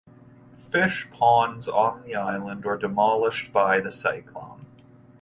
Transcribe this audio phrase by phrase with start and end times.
[0.57, 4.65] Fish ponds on the island were demolished by the cyclone.